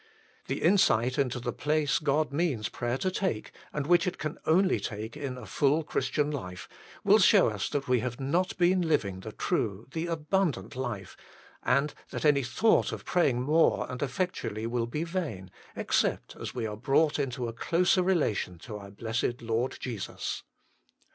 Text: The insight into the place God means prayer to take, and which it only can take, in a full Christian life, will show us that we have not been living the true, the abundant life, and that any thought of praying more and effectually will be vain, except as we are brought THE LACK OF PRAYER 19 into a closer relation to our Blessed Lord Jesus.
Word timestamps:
The 0.47 0.63
insight 0.63 1.19
into 1.19 1.39
the 1.39 1.53
place 1.53 1.99
God 1.99 2.33
means 2.33 2.69
prayer 2.69 2.97
to 2.97 3.11
take, 3.11 3.51
and 3.71 3.85
which 3.85 4.07
it 4.07 4.17
only 4.47 4.79
can 4.79 4.97
take, 4.97 5.15
in 5.15 5.37
a 5.37 5.45
full 5.45 5.83
Christian 5.83 6.31
life, 6.31 6.67
will 7.03 7.19
show 7.19 7.49
us 7.49 7.69
that 7.69 7.87
we 7.87 7.99
have 7.99 8.19
not 8.19 8.57
been 8.57 8.81
living 8.81 9.19
the 9.19 9.31
true, 9.31 9.85
the 9.93 10.07
abundant 10.07 10.75
life, 10.75 11.15
and 11.61 11.93
that 12.09 12.25
any 12.25 12.41
thought 12.41 12.91
of 12.91 13.05
praying 13.05 13.43
more 13.43 13.85
and 13.91 14.01
effectually 14.01 14.65
will 14.65 14.87
be 14.87 15.03
vain, 15.03 15.51
except 15.75 16.35
as 16.35 16.55
we 16.55 16.65
are 16.65 16.75
brought 16.75 17.17
THE 17.17 17.21
LACK 17.25 17.33
OF 17.33 17.35
PRAYER 17.35 17.37
19 17.37 17.43
into 17.43 17.47
a 17.47 17.53
closer 17.53 18.01
relation 18.01 18.57
to 18.57 18.77
our 18.77 18.89
Blessed 18.89 19.43
Lord 19.43 19.77
Jesus. 19.79 20.41